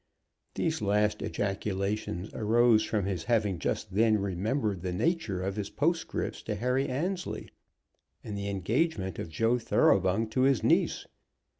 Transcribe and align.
These 0.55 0.81
last 0.81 1.21
ejaculations 1.21 2.33
arose 2.33 2.83
from 2.83 3.05
his 3.05 3.25
having 3.25 3.59
just 3.59 3.93
then 3.93 4.17
remembered 4.19 4.81
the 4.81 4.91
nature 4.91 5.43
of 5.43 5.55
his 5.57 5.69
postscript 5.69 6.43
to 6.47 6.55
Harry 6.55 6.87
Annesley, 6.89 7.49
and 8.23 8.35
the 8.35 8.49
engagement 8.49 9.19
of 9.19 9.29
Joe 9.29 9.59
Thoroughbung 9.59 10.27
to 10.31 10.41
his 10.41 10.63
niece. 10.63 11.05